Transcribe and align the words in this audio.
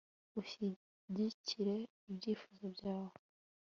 ushyigikire 0.39 1.75
ibyifuzo 2.09 2.63
byawe 2.75 3.19